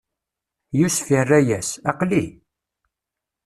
[0.79, 2.25] Yusef irra-yas: Aql-i!